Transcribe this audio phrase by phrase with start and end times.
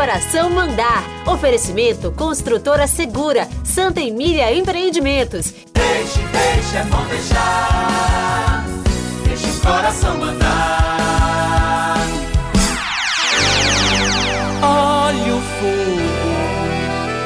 [0.00, 1.04] coração mandar.
[1.26, 5.52] Oferecimento Construtora Segura, Santa Emília Empreendimentos.
[5.74, 8.64] Deixe, deixe, é bom deixar.
[9.24, 11.98] Deixe o coração mandar.
[14.62, 16.30] Olha o fogo,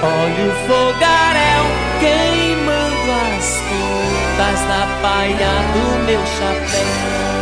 [0.02, 1.64] olha o fogaréu
[2.00, 7.34] queimando as pontas da paia do meu chapéu.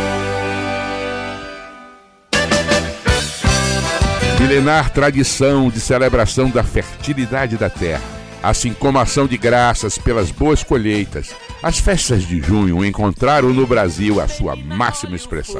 [4.53, 8.03] Milenar tradição de celebração da fertilidade da terra,
[8.43, 11.35] assim como a ação de graças pelas boas colheitas.
[11.63, 15.59] As festas de junho encontraram no Brasil a sua máxima expressão.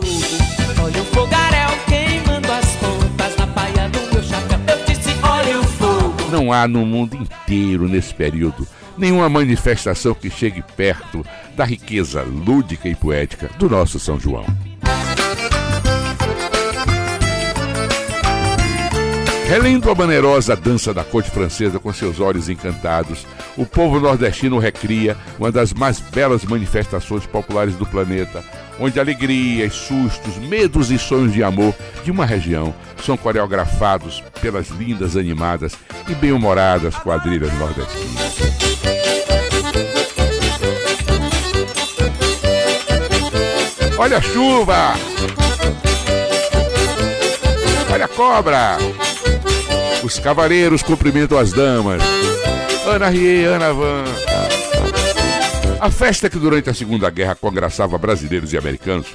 [0.79, 4.59] Olha o fogaréu queimando as pontas da paia do meu chapéu.
[4.67, 6.31] Eu disse, olha o fogo.
[6.31, 12.87] Não há no mundo inteiro, nesse período, nenhuma manifestação que chegue perto da riqueza lúdica
[12.87, 14.45] e poética do nosso São João.
[19.53, 23.23] Relendo a manerosa dança da corte francesa com seus olhos encantados,
[23.55, 28.43] o povo nordestino recria uma das mais belas manifestações populares do planeta,
[28.79, 31.71] onde alegrias, sustos, medos e sonhos de amor
[32.03, 32.73] de uma região
[33.05, 35.73] são coreografados pelas lindas, animadas
[36.09, 38.33] e bem-humoradas quadrilhas nordestinas.
[43.99, 44.93] Olha a chuva!
[47.93, 49.12] Olha a cobra!
[50.03, 52.01] Os cavaleiros cumprimentam as damas.
[52.85, 54.03] Ana Rie, Ana Van.
[55.79, 59.07] A festa que durante a Segunda Guerra congraçava brasileiros e americanos,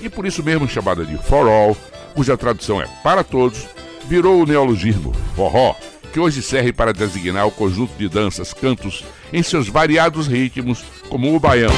[0.00, 1.76] e por isso mesmo chamada de For All,
[2.14, 3.66] cuja tradução é para todos,
[4.08, 5.74] virou o neologismo forró,
[6.12, 11.34] que hoje serve para designar o conjunto de danças, cantos em seus variados ritmos, como
[11.34, 11.72] o baião.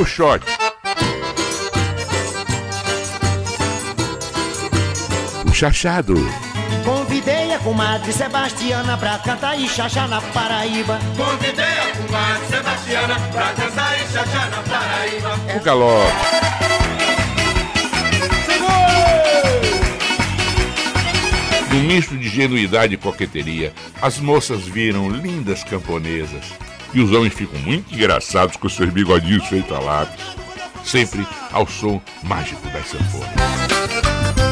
[0.00, 0.42] O shot,
[5.62, 6.16] chachado,
[6.84, 10.98] Convidei a comadre Sebastiana pra cantar e chachar na Paraíba.
[11.16, 15.56] Convidei a comadre Sebastiana pra dançar e chachar na Paraíba.
[15.56, 16.12] o galope.
[21.70, 26.44] Num misto de genuidade e coqueteria, as moças viram lindas camponesas
[26.92, 30.24] e os homens ficam muito engraçados com seus bigodinhos feitos a lápis,
[30.84, 34.51] sempre ao som mágico das sanfonas.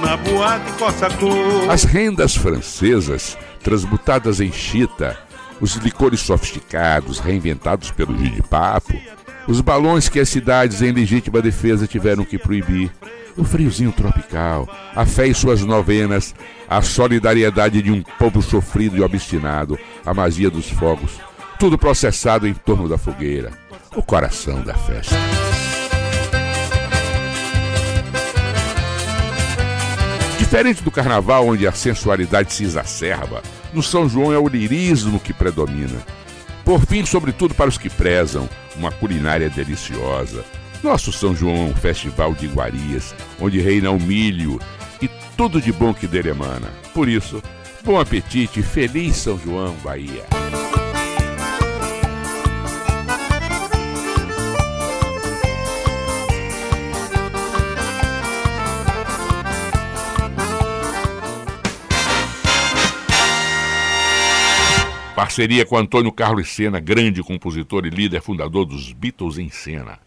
[0.00, 1.68] Na boate Coça Cor.
[1.68, 5.18] As rendas francesas, transmutadas em chita,
[5.60, 8.94] os licores sofisticados reinventados pelo Gin de Papo,
[9.48, 12.92] os balões que as cidades em legítima defesa tiveram que proibir,
[13.36, 16.36] o friozinho tropical, a fé em suas novenas,
[16.68, 19.76] a solidariedade de um povo sofrido e obstinado,
[20.06, 21.20] a magia dos fogos,
[21.58, 23.50] tudo processado em torno da fogueira,
[23.96, 25.16] o coração da festa.
[30.52, 33.42] Diferente do carnaval, onde a sensualidade se exacerba,
[33.72, 35.98] no São João é o lirismo que predomina.
[36.62, 38.46] Por fim, sobretudo para os que prezam
[38.76, 40.44] uma culinária deliciosa.
[40.82, 44.60] Nosso São João é um festival de iguarias, onde reina o milho
[45.00, 45.08] e
[45.38, 46.68] tudo de bom que dele emana.
[46.92, 47.42] Por isso,
[47.82, 50.41] bom apetite e feliz São João, Bahia.
[65.14, 69.98] Parceria com Antônio Carlos Sena, grande compositor e líder fundador dos Beatles em cena.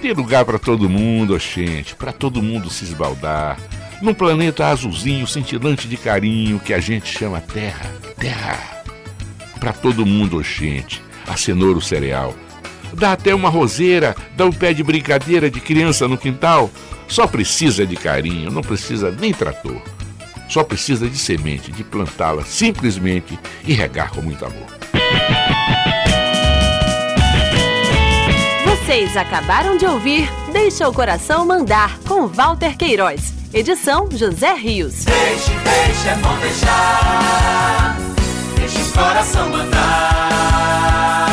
[0.00, 3.58] Tem lugar para todo mundo, gente, para todo mundo se esbaldar.
[4.00, 7.90] Num planeta azulzinho, cintilante de carinho que a gente chama Terra.
[8.18, 8.82] Terra.
[9.60, 11.02] Para todo mundo, gente.
[11.26, 12.34] A cenoura, o cereal.
[12.94, 16.70] Dá até uma roseira, dá um pé de brincadeira de criança no quintal.
[17.06, 19.82] Só precisa de carinho, não precisa nem trator.
[20.54, 23.36] Só precisa de semente, de plantá-la simplesmente
[23.66, 24.68] e regar com muito amor.
[28.64, 33.34] Vocês acabaram de ouvir Deixa o Coração Mandar, com Walter Queiroz.
[33.52, 35.04] Edição José Rios.
[35.04, 37.96] Deixe, deixe, é bom deixar.
[38.56, 41.23] Deixe o coração mandar.